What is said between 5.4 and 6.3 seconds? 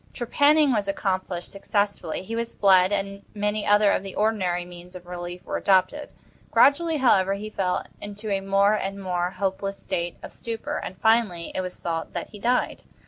were adopted.